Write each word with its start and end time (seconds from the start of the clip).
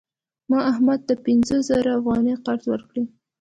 ما 0.49 0.59
احمد 0.71 0.99
ته 1.07 1.13
پنځه 1.25 1.55
زره 1.69 1.89
افغانۍ 1.99 2.33
قرض 2.45 2.65
ورکړې. 2.69 3.03